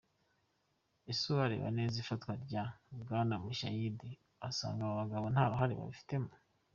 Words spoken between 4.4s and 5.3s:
yasanga aba bagabo